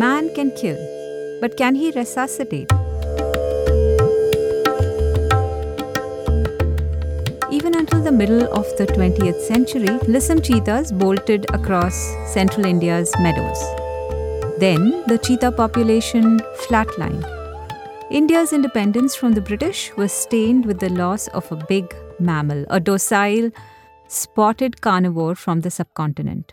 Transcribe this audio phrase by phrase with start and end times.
[0.00, 0.76] Man can kill,
[1.40, 2.70] but can he resuscitate?
[7.50, 11.94] Even until the middle of the 20th century, Lissom cheetahs bolted across
[12.34, 13.58] central India's meadows.
[14.58, 17.24] Then the cheetah population flatlined.
[18.10, 22.80] India's independence from the British was stained with the loss of a big mammal, a
[22.80, 23.50] docile,
[24.08, 26.52] spotted carnivore from the subcontinent.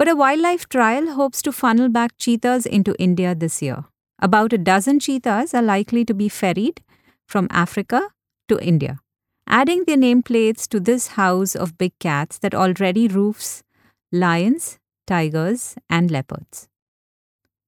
[0.00, 3.84] But a wildlife trial hopes to funnel back cheetahs into India this year.
[4.18, 6.80] About a dozen cheetahs are likely to be ferried
[7.28, 8.08] from Africa
[8.48, 9.00] to India,
[9.46, 13.62] adding their nameplates to this house of big cats that already roofs
[14.10, 16.66] lions, tigers, and leopards.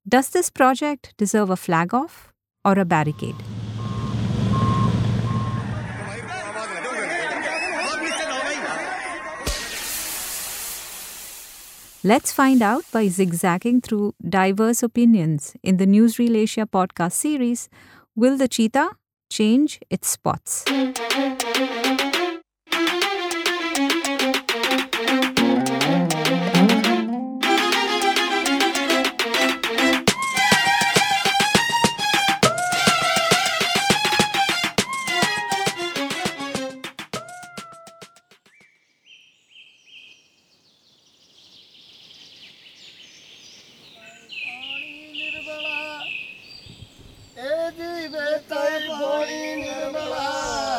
[0.08, 2.32] Does this project deserve a flag off
[2.64, 3.36] or a barricade?
[12.04, 17.68] Let's find out by zigzagging through diverse opinions in the Newsreel Asia podcast series
[18.16, 18.90] Will the Cheetah
[19.30, 20.64] Change Its Spots?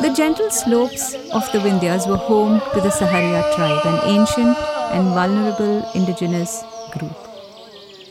[0.03, 4.57] The gentle slopes of the Vindhyas were home to the Saharia tribe, an ancient
[4.95, 7.15] and vulnerable indigenous group.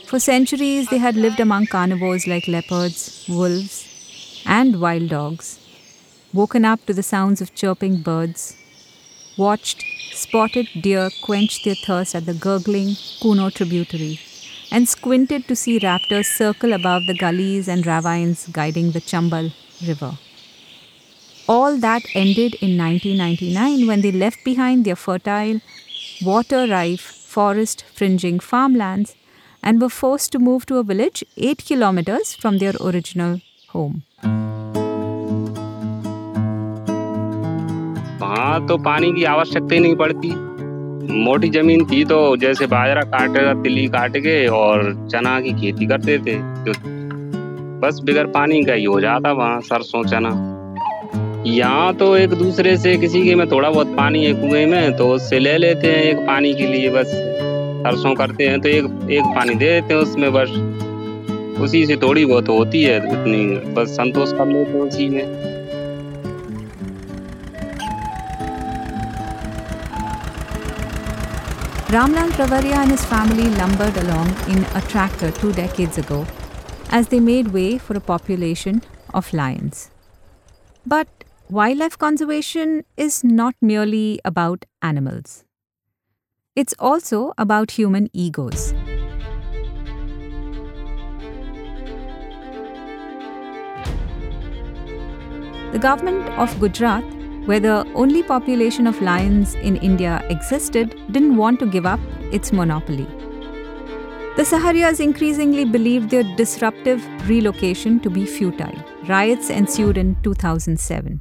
[0.06, 3.76] For centuries, they had lived among carnivores like leopards, wolves,
[4.46, 5.60] and wild dogs,
[6.32, 8.56] woken up to the sounds of chirping birds,
[9.36, 14.18] watched spotted deer quench their thirst at the gurgling Kuno tributary,
[14.70, 19.52] and squinted to see raptors circle above the gullies and ravines guiding the Chambal
[19.86, 20.16] River.
[21.47, 25.61] All that ended in 1999 when they left behind their fertile,
[26.21, 29.15] water rife, forest fringing farmlands
[29.63, 33.39] and were forced to move to a village 8 kilometers from their original
[33.69, 34.01] home.
[38.21, 40.31] वहाँ तो पानी की आवश्यकता ही नहीं पड़ती
[41.23, 46.17] मोटी जमीन थी तो जैसे बाजरा काट तिली काट के और चना की खेती करते
[46.27, 46.73] थे तो
[47.81, 50.50] बस बिगर पानी का ही हो जाता वहाँ सरसों चना
[51.46, 55.08] यहाँ तो एक दूसरे से किसी के में थोड़ा बहुत पानी है कुएँ में तो
[55.14, 59.34] उससे ले लेते हैं एक पानी के लिए बस सरसों करते हैं तो एक एक
[59.36, 60.50] पानी दे देते हैं उसमें बस
[61.62, 63.44] उसी से थोड़ी बहुत होती है उतनी
[63.74, 65.50] बस संतोष कर लेते हैं उसी में
[71.92, 76.24] Ramlal Travaria and his family lumbered along in a tractor two decades ago
[76.90, 78.80] as they made way for a population
[79.12, 79.90] of lions.
[80.86, 81.21] But
[81.52, 85.44] wildlife conservation is not merely about animals.
[86.56, 88.72] It's also about human egos.
[95.72, 97.04] The government of Gujarat,
[97.44, 102.00] where the only population of lions in India existed, didn't want to give up
[102.32, 103.06] its monopoly.
[104.36, 108.72] The Saharias increasingly believed their disruptive relocation to be futile.
[109.06, 111.20] Riots ensued in 2007.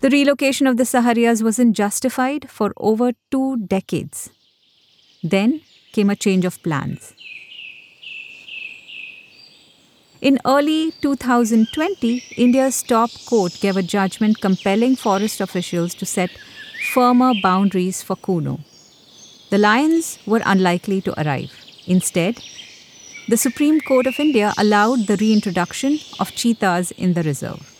[0.00, 4.30] The relocation of the Saharias wasn't justified for over two decades.
[5.22, 5.60] Then
[5.92, 7.12] came a change of plans.
[10.22, 16.30] In early 2020, India's top court gave a judgment compelling forest officials to set
[16.94, 18.60] firmer boundaries for Kuno.
[19.50, 21.52] The lions were unlikely to arrive.
[21.86, 22.40] Instead,
[23.28, 27.79] the Supreme Court of India allowed the reintroduction of cheetahs in the reserve.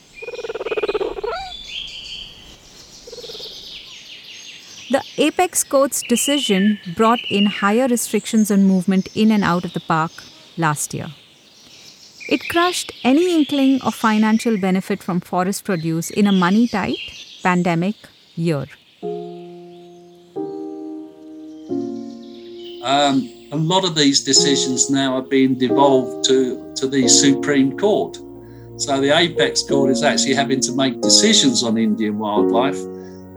[4.90, 9.78] The apex court's decision brought in higher restrictions on movement in and out of the
[9.78, 10.10] park
[10.56, 11.06] last year.
[12.28, 16.98] It crushed any inkling of financial benefit from forest produce in a money tight
[17.40, 17.94] pandemic
[18.34, 18.66] year.
[22.82, 28.16] Um, a lot of these decisions now are being devolved to, to the Supreme Court.
[28.76, 32.89] So the Apex Court is actually having to make decisions on Indian wildlife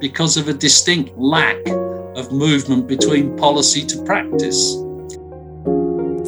[0.03, 1.55] because of a distinct lack
[2.17, 4.73] of movement between policy to practice.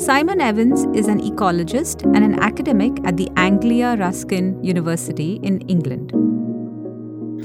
[0.02, 6.14] Simon Evans is an ecologist and an academic at the Anglia Ruskin University in England.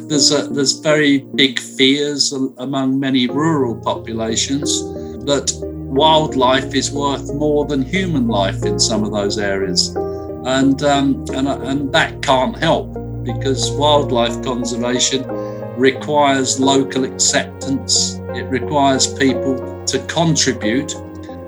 [0.09, 4.85] There's, a, there's very big fears among many rural populations
[5.25, 9.88] that wildlife is worth more than human life in some of those areas.
[10.47, 12.94] And, um, and, and that can't help
[13.25, 15.25] because wildlife conservation
[15.81, 19.56] requires local acceptance, it requires people
[19.87, 20.91] to contribute.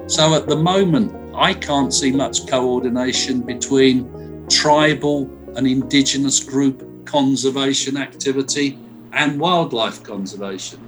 [0.07, 7.99] So at the moment, I can't see much coordination between tribal and indigenous group conservation
[7.99, 8.79] activity
[9.13, 10.81] and wildlife conservation.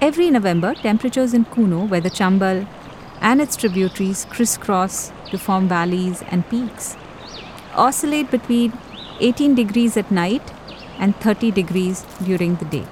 [0.00, 2.66] Every November, temperatures in Kuno, where the Chambal
[3.20, 6.96] and its tributaries crisscross to form valleys and peaks,
[7.74, 8.72] oscillate between
[9.20, 10.42] 18 degrees at night
[10.98, 12.86] and 30 degrees during the day.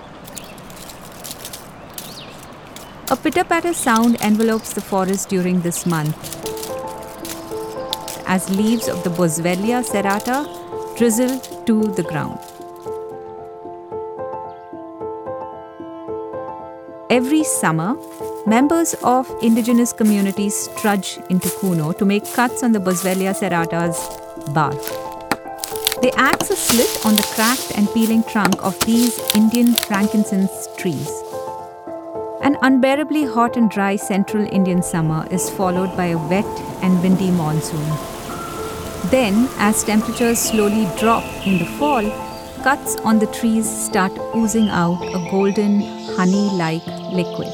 [3.11, 6.17] A pitter patter sound envelopes the forest during this month
[8.27, 10.37] as leaves of the Boswellia serrata
[10.99, 12.39] drizzle to the ground.
[17.09, 17.97] Every summer,
[18.47, 24.81] members of indigenous communities trudge into Kuno to make cuts on the Boswellia serrata's bark.
[26.03, 31.11] They axe a slit on the cracked and peeling trunk of these Indian frankincense trees.
[32.41, 36.45] An unbearably hot and dry central Indian summer is followed by a wet
[36.83, 37.89] and windy monsoon.
[39.11, 42.09] Then, as temperatures slowly drop in the fall,
[42.63, 45.81] cuts on the trees start oozing out a golden,
[46.17, 47.53] honey like liquid.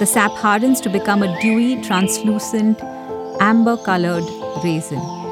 [0.00, 2.82] The sap hardens to become a dewy, translucent,
[3.40, 4.24] amber colored
[4.62, 5.23] raisin.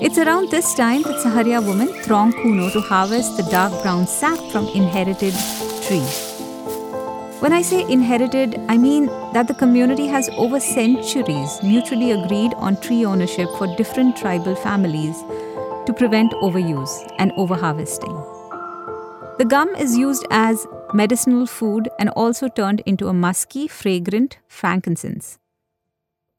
[0.00, 4.38] It's around this time that Saharia women throng Kuno to harvest the dark brown sap
[4.52, 5.34] from inherited
[5.86, 6.38] trees.
[7.40, 12.80] When I say inherited, I mean that the community has over centuries mutually agreed on
[12.80, 15.16] tree ownership for different tribal families
[15.86, 18.16] to prevent overuse and overharvesting.
[19.38, 20.64] The gum is used as
[20.94, 25.40] medicinal food and also turned into a musky, fragrant frankincense.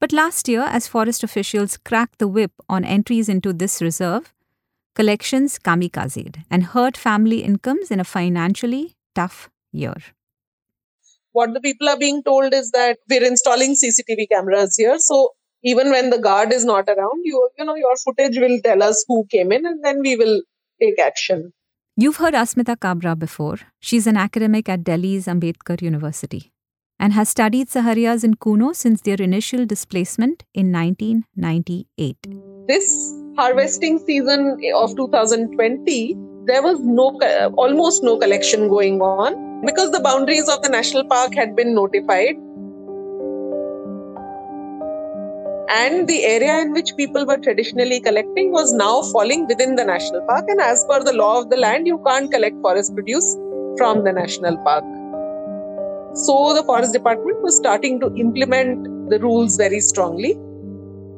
[0.00, 4.32] But last year, as forest officials cracked the whip on entries into this reserve,
[4.94, 9.94] collections kamikazed and hurt family incomes in a financially tough year
[11.32, 14.98] what the people are being told is that we're installing CCTV cameras here.
[14.98, 15.30] So
[15.62, 19.04] even when the guard is not around, you you know your footage will tell us
[19.06, 20.42] who came in, and then we will
[20.80, 21.52] take action.
[21.96, 23.58] You've heard Asmita Kabra before.
[23.78, 26.50] She's an academic at Delhi's Ambedkar University
[27.00, 32.26] and has studied Saharias in Kuno since their initial displacement in 1998.
[32.68, 39.90] This harvesting season of 2020, there was no uh, almost no collection going on because
[39.92, 42.36] the boundaries of the national park had been notified.
[45.72, 50.20] And the area in which people were traditionally collecting was now falling within the national
[50.26, 50.46] park.
[50.48, 53.36] And as per the law of the land you can't collect forest produce
[53.78, 54.84] from the national park
[56.14, 60.34] so the forest department was starting to implement the rules very strongly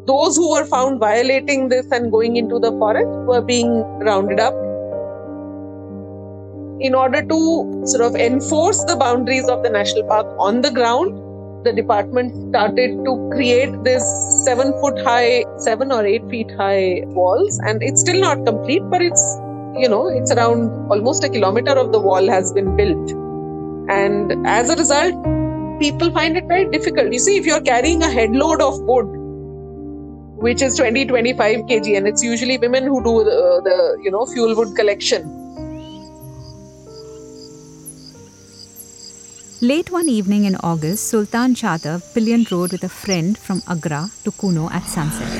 [0.06, 4.54] those who were found violating this and going into the forest were being rounded up
[6.82, 11.16] in order to sort of enforce the boundaries of the national park on the ground,
[11.64, 14.02] the department started to create this
[14.44, 17.60] seven foot high, seven or eight feet high walls.
[17.64, 19.22] And it's still not complete, but it's,
[19.76, 23.21] you know, it's around almost a kilometer of the wall has been built.
[23.88, 25.14] And as a result,
[25.80, 27.12] people find it very difficult.
[27.12, 29.06] You see, if you're carrying a headload of wood,
[30.42, 34.26] which is 20 25 kg, and it's usually women who do the, the you know,
[34.26, 35.42] fuel wood collection
[39.62, 44.32] Late one evening in August, Sultan Chadav pillion rode with a friend from Agra to
[44.32, 45.30] Kuno at sunset.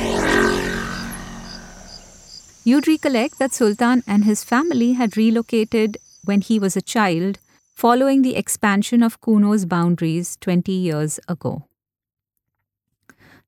[2.63, 7.41] You'd recollect that Sultan and his family had relocated when he was a child
[7.82, 11.68] following the expansion of Kuno's boundaries 20 years ago.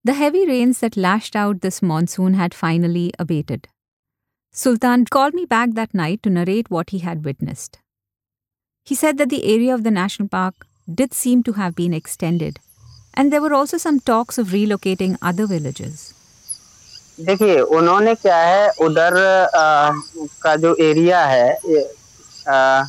[0.04, 3.68] The heavy rains that lashed out this monsoon had finally abated.
[4.52, 7.80] Sultan called me back that night to narrate what he had witnessed.
[8.84, 12.60] He said that the area of the national park did seem to have been extended,
[13.14, 16.14] and there were also some talks of relocating other villages.
[17.20, 19.18] देखिए उन्होंने क्या है उधर
[19.56, 19.92] आ,
[20.42, 21.50] का जो area है
[22.48, 22.84] आ,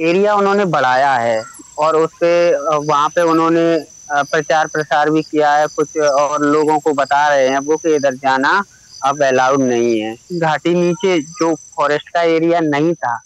[0.00, 1.42] area उन्होंने बढ़ाया है
[1.78, 2.32] और उससे
[2.68, 3.64] वहाँ पे उन्होंने
[4.12, 8.14] प्रचार प्रसार भी किया है, कुछ और लोगों को बता रहे हैं वो कि इधर
[8.16, 8.62] जाना
[9.02, 13.18] अब अलाउड नहीं है। घाटी नीचे, जो फॉरेस्ट का एरिया नहीं था,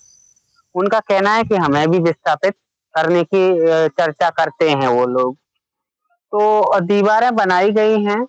[0.75, 2.55] उनका कहना है कि हमें भी विस्थापित
[2.95, 5.37] करने की चर्चा करते हैं वो लोग।
[6.33, 8.27] तो दीवारें बनाई गई हैं,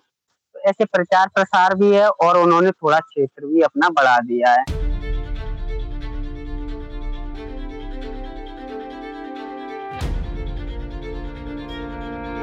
[0.54, 4.64] ऐसे प्रचार प्रसार भी है और उन्होंने थोड़ा क्षेत्र भी अपना बढ़ा दिया है।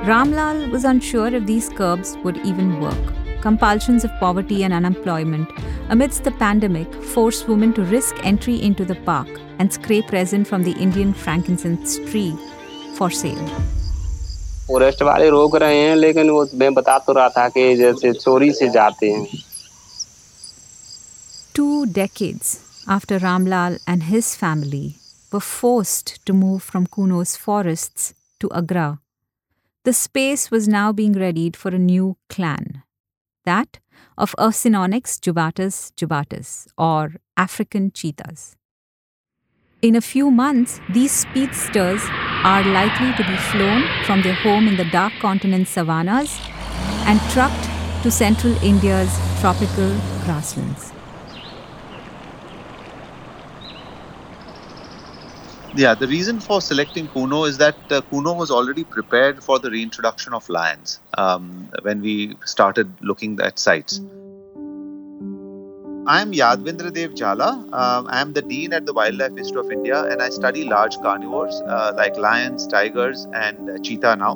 [0.07, 3.13] Ramlal was unsure if these curbs would even work.
[3.41, 5.49] Compulsions of poverty and unemployment
[5.91, 10.63] amidst the pandemic forced women to risk entry into the park and scrape resin from
[10.63, 12.35] the Indian frankincense tree
[12.97, 13.49] for sale.
[14.67, 18.53] Forest वाले रोक रहे हैं लेकिन वो मैं बता तो रहा था कि जैसे चोरी
[18.59, 19.27] से जाते हैं
[21.55, 24.97] Two decades after Ramlal and his family
[25.33, 28.99] were forced to move from Kuno's forests to Agra,
[29.88, 32.84] the space was now being readied for a new clan,
[33.46, 33.80] that
[34.18, 38.58] of Acinonyx jubatus jubatus, or African cheetahs.
[39.82, 42.02] In a few months, these speedsters
[42.44, 46.38] are likely to be flown from their home in the dark continent savannas
[47.08, 47.70] and trucked
[48.04, 49.92] to central India's tropical
[50.26, 50.97] grasslands.
[55.78, 59.70] Yeah, the reason for selecting Kuno is that uh, Kuno was already prepared for the
[59.70, 64.00] reintroduction of lions um, when we started looking at sites.
[66.08, 67.72] I am Yadvindra Dev Jhala.
[67.72, 70.98] Um, I am the Dean at the Wildlife Institute of India and I study large
[70.98, 74.34] carnivores uh, like lions, tigers, and uh, cheetah now.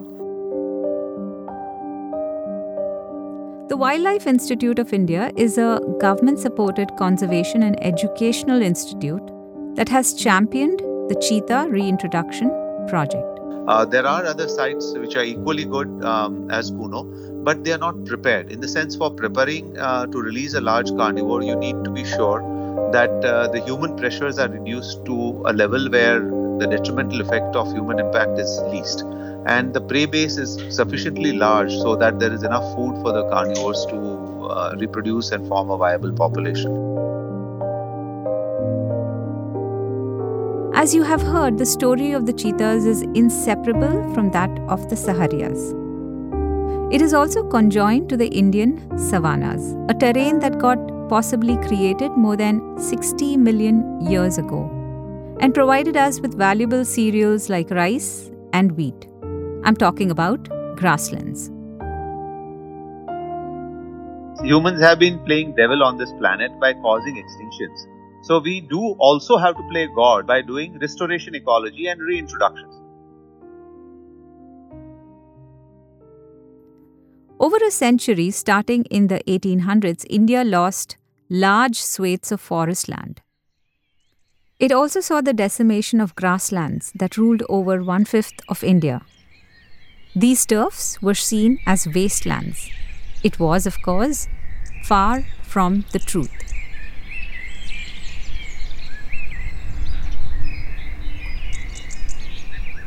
[3.69, 9.31] The Wildlife Institute of India is a government supported conservation and educational institute
[9.75, 12.49] that has championed the cheetah reintroduction
[12.87, 13.39] project.
[13.67, 17.03] Uh, there are other sites which are equally good um, as Kuno,
[17.47, 18.49] but they are not prepared.
[18.49, 22.05] In the sense, for preparing uh, to release a large carnivore, you need to be
[22.05, 22.39] sure
[22.93, 26.21] that uh, the human pressures are reduced to a level where
[26.59, 29.01] the detrimental effect of human impact is least.
[29.45, 33.27] And the prey base is sufficiently large so that there is enough food for the
[33.27, 36.90] carnivores to uh, reproduce and form a viable population.
[40.81, 44.95] As you have heard, the story of the cheetahs is inseparable from that of the
[44.95, 45.59] Saharias.
[46.91, 52.35] It is also conjoined to the Indian savannas, a terrain that got possibly created more
[52.35, 54.63] than 60 million years ago
[55.39, 59.07] and provided us with valuable cereals like rice and wheat.
[59.63, 61.51] I'm talking about grasslands.
[64.43, 67.90] Humans have been playing devil on this planet by causing extinctions.
[68.21, 72.69] So we do also have to play God by doing restoration ecology and reintroduction.
[77.39, 80.97] Over a century, starting in the 1800s, India lost
[81.27, 83.21] large swathes of forest land.
[84.59, 89.01] It also saw the decimation of grasslands that ruled over one fifth of India.
[90.15, 92.69] These turfs were seen as wastelands.
[93.23, 94.27] It was, of course,
[94.83, 96.29] far from the truth.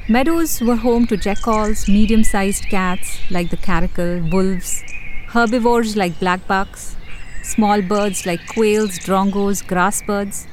[0.07, 4.85] Meadows were home to jackals, medium sized cats like the caracal, wolves,
[5.29, 6.95] herbivores like blackbucks,
[7.43, 10.47] small birds like quails, drongos, grassbirds,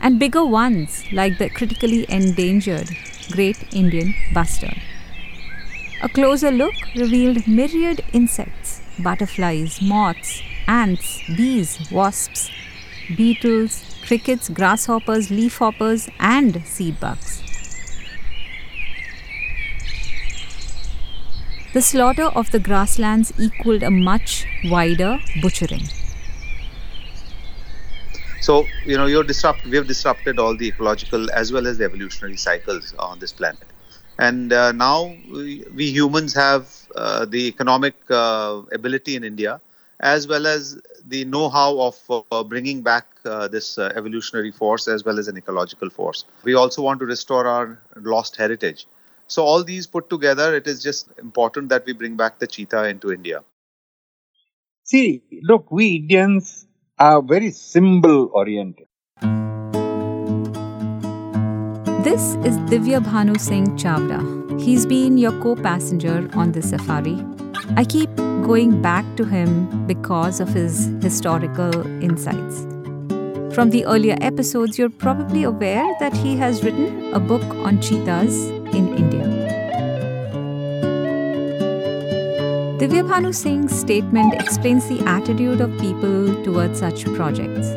[0.00, 2.88] and bigger ones like the critically endangered
[3.32, 4.80] great Indian bustard.
[6.00, 12.50] A closer look revealed myriad insects butterflies, moths, ants, bees, wasps,
[13.16, 17.45] beetles, crickets, grasshoppers, leafhoppers, and seed bugs.
[21.76, 25.82] The slaughter of the grasslands equaled a much wider butchering.
[28.40, 31.84] So, you know, you're disrupt, we have disrupted all the ecological as well as the
[31.84, 33.66] evolutionary cycles on this planet.
[34.18, 39.60] And uh, now we, we, humans have uh, the economic uh, ability in India
[40.00, 44.88] as well as the know how of uh, bringing back uh, this uh, evolutionary force
[44.88, 46.24] as well as an ecological force.
[46.42, 48.86] We also want to restore our lost heritage.
[49.28, 52.84] So all these put together, it is just important that we bring back the cheetah
[52.84, 53.42] into India.
[54.84, 56.66] See, look, we Indians
[56.98, 58.86] are very symbol oriented.
[62.04, 64.60] This is Divya Bhanu Singh Chavda.
[64.60, 67.18] He's been your co passenger on this safari.
[67.76, 68.14] I keep
[68.46, 72.60] going back to him because of his historical insights.
[73.56, 78.55] From the earlier episodes, you're probably aware that he has written a book on cheetahs
[78.76, 79.26] in India.
[82.80, 87.68] Divyabhanu Singh's statement explains the attitude of people towards such projects.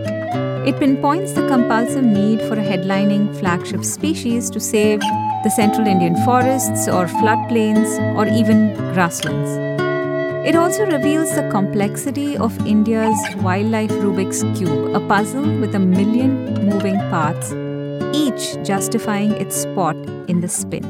[0.68, 5.00] It pinpoints the compulsive need for a headlining flagship species to save
[5.46, 9.52] the central Indian forests or floodplains or even grasslands.
[10.46, 16.54] It also reveals the complexity of India's wildlife Rubik's Cube, a puzzle with a million
[16.66, 17.52] moving parts,
[18.14, 19.96] each justifying its spot
[20.28, 20.84] in the spin.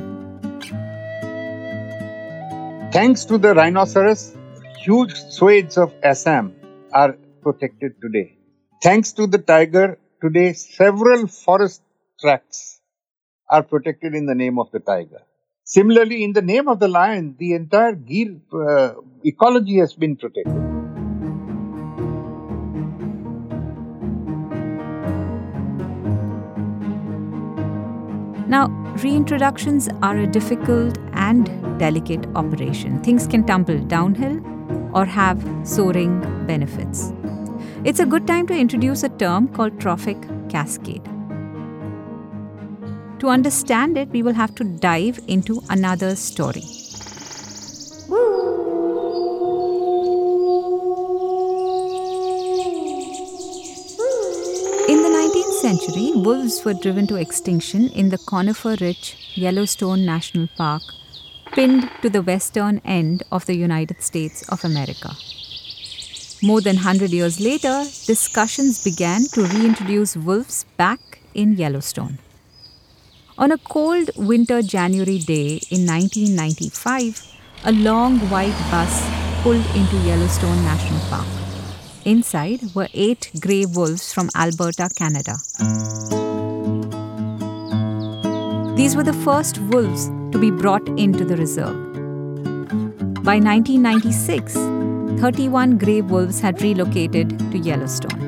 [2.91, 4.35] Thanks to the rhinoceros,
[4.77, 6.55] huge swathes of Assam
[6.93, 8.37] are protected today.
[8.81, 11.81] Thanks to the tiger, today several forest
[12.19, 12.81] tracts
[13.49, 15.21] are protected in the name of the tiger.
[15.63, 20.88] Similarly, in the name of the lion, the entire Gir uh, ecology has been protected.
[28.49, 28.69] Now,
[29.03, 31.45] reintroductions are a difficult and
[31.77, 32.99] delicate operation.
[33.03, 34.41] Things can tumble downhill
[34.91, 37.13] or have soaring benefits.
[37.83, 40.17] It's a good time to introduce a term called trophic
[40.49, 41.05] cascade.
[43.19, 46.78] To understand it, we will have to dive into another story.
[55.69, 60.81] Century, wolves were driven to extinction in the conifer rich Yellowstone National Park,
[61.53, 65.11] pinned to the western end of the United States of America.
[66.41, 72.17] More than 100 years later, discussions began to reintroduce wolves back in Yellowstone.
[73.37, 77.21] On a cold winter January day in 1995,
[77.65, 78.95] a long white bus
[79.43, 81.38] pulled into Yellowstone National Park.
[82.05, 85.35] Inside were eight grey wolves from Alberta, Canada.
[88.77, 91.75] These were the first wolves to be brought into the reserve.
[93.25, 94.53] By 1996,
[95.19, 98.27] 31 grey wolves had relocated to Yellowstone.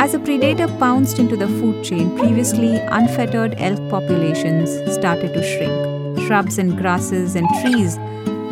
[0.00, 6.26] As a predator pounced into the food chain, previously unfettered elk populations started to shrink.
[6.26, 7.98] Shrubs and grasses and trees,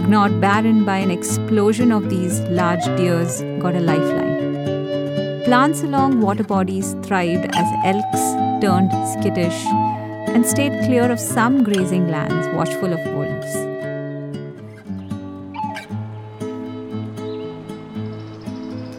[0.09, 5.43] gnawed barren by an explosion of these large deers, got a lifeline.
[5.45, 8.21] Plants along water bodies thrived as elks
[8.65, 9.67] turned skittish
[10.33, 13.53] and stayed clear of some grazing lands watchful of wolves.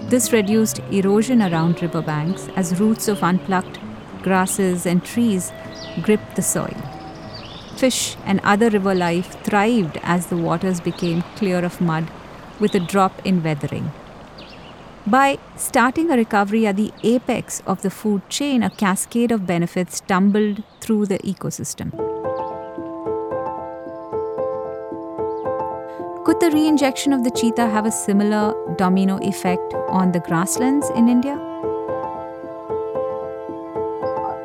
[0.09, 3.79] This reduced erosion around riverbanks as roots of unplucked
[4.23, 5.53] grasses and trees
[6.01, 6.96] gripped the soil.
[7.77, 12.09] Fish and other river life thrived as the waters became clear of mud
[12.59, 13.91] with a drop in weathering.
[15.05, 20.01] By starting a recovery at the apex of the food chain, a cascade of benefits
[20.01, 21.91] tumbled through the ecosystem.
[26.25, 31.07] Could the reinjection of the cheetah have a similar domino effect on the grasslands in
[31.07, 31.35] India?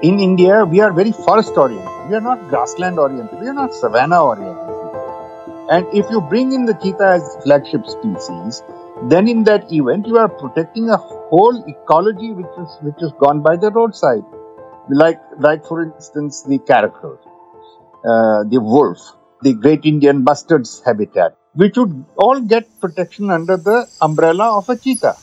[0.02, 1.91] In India, we are very forest oriented.
[2.08, 3.40] We are not grassland oriented.
[3.40, 4.72] We are not savanna oriented.
[5.70, 8.62] And if you bring in the cheetah as flagship species,
[9.08, 13.40] then in that event you are protecting a whole ecology which is which is gone
[13.40, 14.24] by the roadside.
[14.90, 17.18] Like like for instance the caracal,
[18.04, 18.98] uh, the wolf,
[19.42, 24.76] the great Indian bustard's habitat which would all get protection under the umbrella of a
[24.76, 25.16] cheetah.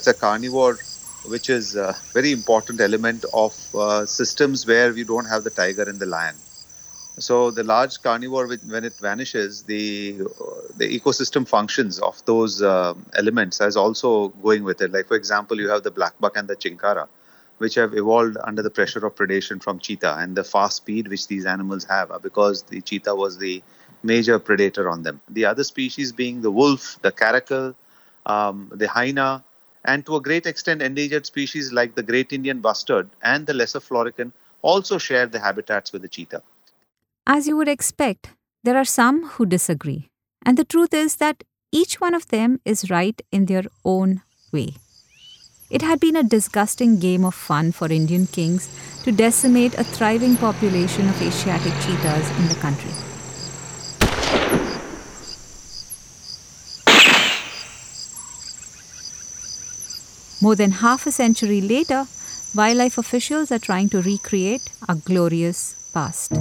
[0.00, 0.78] It's a carnivore,
[1.26, 5.82] which is a very important element of uh, systems where we don't have the tiger
[5.82, 6.36] and the lion.
[7.18, 10.22] So the large carnivore, when it vanishes, the
[10.78, 14.90] the ecosystem functions of those uh, elements is also going with it.
[14.90, 17.06] Like for example, you have the black buck and the chinkara
[17.58, 21.28] which have evolved under the pressure of predation from cheetah and the fast speed which
[21.28, 23.62] these animals have because the cheetah was the
[24.02, 25.20] major predator on them.
[25.28, 27.74] The other species being the wolf, the caracal,
[28.24, 29.44] um, the hyena,
[29.84, 33.80] and to a great extent endangered species like the great Indian bustard and the lesser
[33.80, 36.42] florican also share the habitats with the cheetah.
[37.26, 38.30] As you would expect,
[38.62, 40.10] there are some who disagree.
[40.44, 44.74] And the truth is that each one of them is right in their own way.
[45.70, 48.68] It had been a disgusting game of fun for Indian kings
[49.04, 52.90] to decimate a thriving population of Asiatic cheetahs in the country.
[60.42, 62.06] More than half a century later,
[62.54, 66.32] wildlife officials are trying to recreate a glorious past.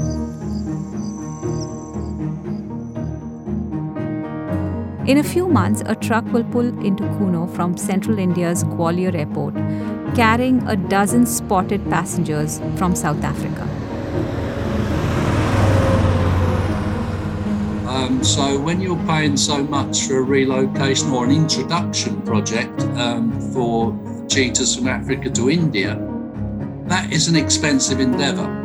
[5.05, 9.55] In a few months, a truck will pull into Kuno from central India's Gwalior airport,
[10.15, 13.78] carrying a dozen spotted passengers from South Africa.
[18.09, 23.39] Um, so when you're paying so much for a relocation or an introduction project um,
[23.53, 23.95] for
[24.27, 25.95] cheetahs from Africa to India,
[26.87, 28.55] that is an expensive endeavour.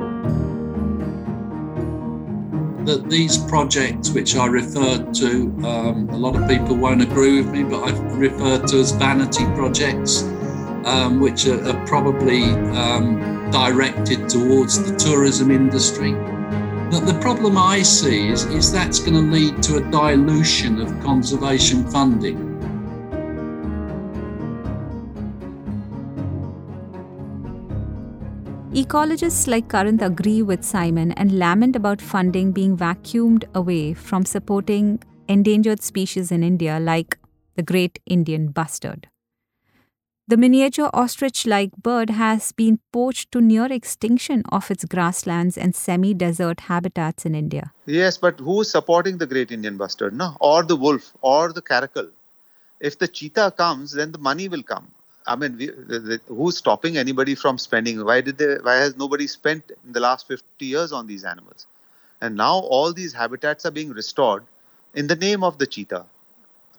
[2.87, 7.50] that these projects, which I referred to, um, a lot of people won't agree with
[7.50, 10.22] me, but I've referred to as vanity projects,
[10.85, 16.14] um, which are, are probably um, directed towards the tourism industry.
[16.94, 20.88] But the problem I see is, is that's going to lead to a dilution of
[21.02, 22.37] conservation funding.
[28.72, 35.02] Ecologists like Karanth agree with Simon and lament about funding being vacuumed away from supporting
[35.26, 37.18] endangered species in India like
[37.57, 39.09] the great Indian bustard.
[40.26, 45.76] The miniature ostrich like bird has been poached to near extinction of its grasslands and
[45.76, 47.72] semi desert habitats in India.
[47.84, 50.38] Yes, but who is supporting the great Indian bustard, no?
[50.40, 52.08] Or the wolf, or the caracal?
[52.80, 54.88] If the cheetah comes, then the money will come.
[55.26, 58.02] I mean, we, the, the, who's stopping anybody from spending?
[58.02, 58.56] Why did they?
[58.62, 61.66] Why has nobody spent in the last 50 years on these animals?
[62.22, 64.44] And now all these habitats are being restored
[64.94, 66.06] in the name of the cheetah,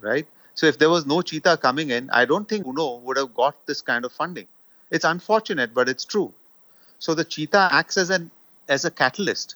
[0.02, 0.26] right?
[0.56, 3.66] So if there was no cheetah coming in, I don't think Kuno would have got
[3.68, 4.48] this kind of funding.
[4.90, 6.34] It's unfortunate, but it's true.
[7.00, 8.32] So the cheetah acts as an
[8.70, 9.56] as a catalyst.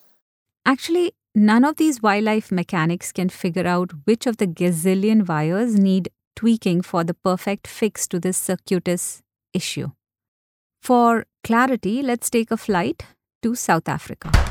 [0.66, 6.10] Actually, none of these wildlife mechanics can figure out which of the gazillion wires need
[6.36, 9.22] tweaking for the perfect fix to this circuitous
[9.54, 9.90] issue.
[10.82, 13.04] For clarity, let's take a flight
[13.42, 14.49] to South Africa.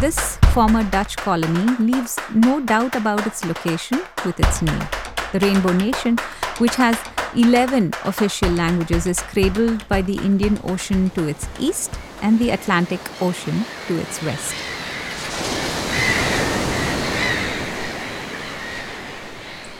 [0.00, 4.84] This former Dutch colony leaves no doubt about its location with its name.
[5.32, 6.16] The Rainbow Nation,
[6.58, 6.96] which has
[7.34, 13.00] 11 official languages, is cradled by the Indian Ocean to its east and the Atlantic
[13.20, 14.54] Ocean to its west.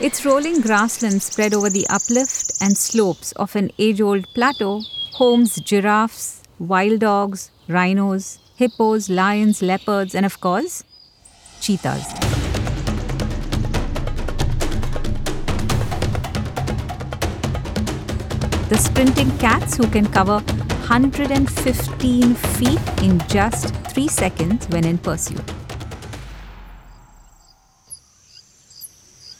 [0.01, 4.81] Its rolling grasslands spread over the uplift and slopes of an age old plateau
[5.13, 10.83] homes giraffes, wild dogs, rhinos, hippos, lions, leopards, and of course,
[11.61, 12.07] cheetahs.
[18.67, 20.39] The sprinting cats who can cover
[20.89, 25.53] 115 feet in just 3 seconds when in pursuit.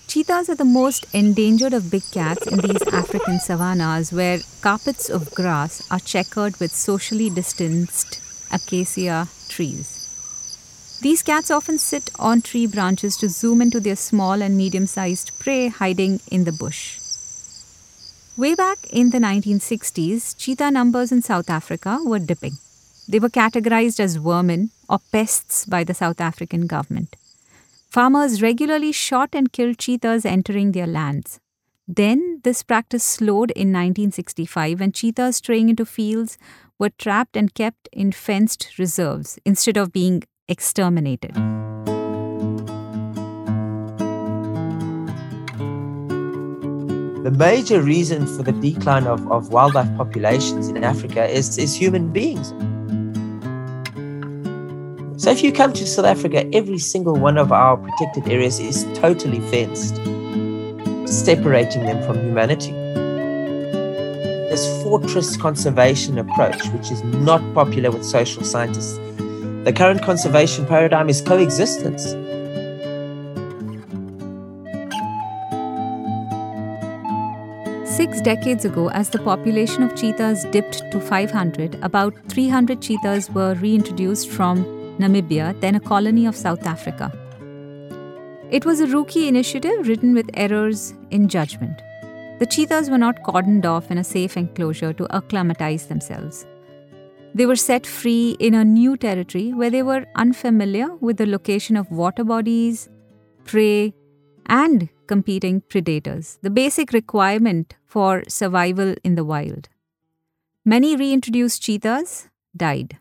[0.07, 5.29] Cheetahs are the most endangered of big cats in these African savannas where carpets of
[5.35, 9.99] grass are checkered with socially distanced acacia trees.
[11.01, 15.31] These cats often sit on tree branches to zoom into their small and medium sized
[15.39, 16.99] prey hiding in the bush.
[18.37, 22.53] Way back in the 1960s, cheetah numbers in South Africa were dipping.
[23.07, 27.15] They were categorized as vermin or pests by the South African government.
[27.89, 31.39] Farmers regularly shot and killed cheetahs entering their lands.
[31.87, 36.37] Then, this practice slowed in 1965 when cheetahs straying into fields
[36.79, 41.35] were trapped and kept in fenced reserves instead of being exterminated.
[47.23, 52.13] The major reason for the decline of, of wildlife populations in Africa is, is human
[52.13, 52.53] beings.
[55.21, 58.85] So if you come to South Africa, every single one of our protected areas is
[58.93, 59.97] totally fenced,
[61.05, 62.78] separating them from humanity.
[64.49, 68.97] This fortress conservation approach, which is not popular with social scientists,
[69.63, 72.15] the current conservation paradigm is coexistence.
[77.85, 83.53] Six decades ago, as the population of cheetahs dipped to 500, about 300 cheetahs were
[83.55, 84.63] reintroduced from
[84.97, 87.11] Namibia, then a colony of South Africa.
[88.49, 91.81] It was a rookie initiative written with errors in judgment.
[92.39, 96.45] The cheetahs were not cordoned off in a safe enclosure to acclimatize themselves.
[97.35, 101.75] They were set free in a new territory where they were unfamiliar with the location
[101.75, 102.89] of water bodies,
[103.43, 103.93] prey,
[104.45, 109.67] and competing predators, the basic requirement for survival in the wild.
[110.63, 112.97] Many reintroduced cheetahs died.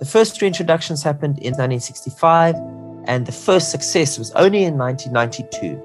[0.00, 2.56] The first three introductions happened in 1965,
[3.06, 5.82] and the first success was only in 1992.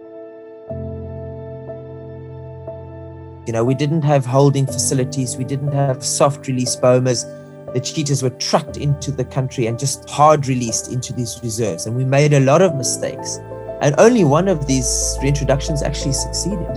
[3.45, 7.25] You know, we didn't have holding facilities, we didn't have soft release bomas.
[7.73, 11.85] The cheetahs were trucked into the country and just hard released into these reserves.
[11.85, 13.37] And we made a lot of mistakes.
[13.81, 16.67] And only one of these reintroductions actually succeeded.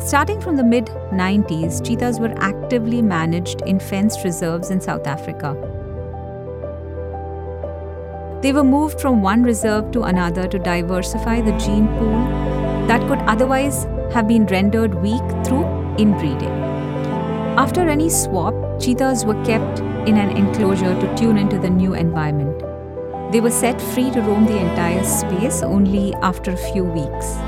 [0.00, 5.83] Starting from the mid 90s, cheetahs were actively managed in fenced reserves in South Africa.
[8.44, 12.18] They were moved from one reserve to another to diversify the gene pool
[12.88, 15.64] that could otherwise have been rendered weak through
[15.96, 16.52] inbreeding.
[17.56, 23.32] After any swap, cheetahs were kept in an enclosure to tune into the new environment.
[23.32, 27.38] They were set free to roam the entire space only after a few weeks.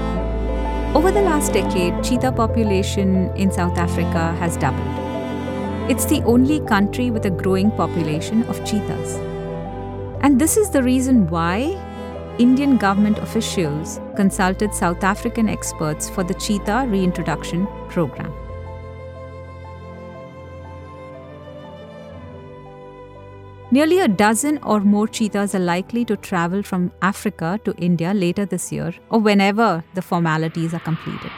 [0.97, 5.91] Over the last decade, cheetah population in South Africa has doubled.
[5.91, 9.26] It's the only country with a growing population of cheetahs.
[10.27, 11.57] And this is the reason why
[12.41, 18.33] Indian government officials consulted South African experts for the cheetah reintroduction program.
[23.71, 28.45] Nearly a dozen or more cheetahs are likely to travel from Africa to India later
[28.45, 31.31] this year or whenever the formalities are completed.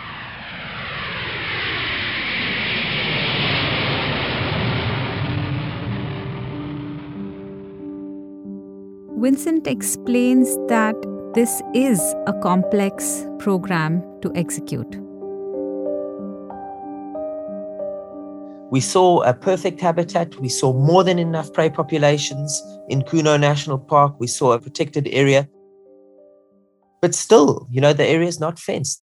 [9.21, 10.95] Vincent explains that
[11.35, 14.97] this is a complex program to execute.
[18.71, 20.37] We saw a perfect habitat.
[20.37, 24.15] We saw more than enough prey populations in Kuno National Park.
[24.21, 25.49] We saw a protected area.
[27.03, 29.03] But still, you know, the area is not fenced.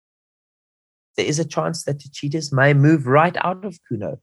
[1.17, 4.19] There is a chance that the cheetahs may move right out of Kuno.